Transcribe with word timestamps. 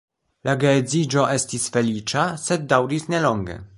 La 0.47 0.53
geedziĝo 0.61 1.25
estis 1.33 1.67
feliĉa, 1.75 2.25
sed 2.47 2.65
daŭris 2.73 3.07
nelonge. 3.17 3.61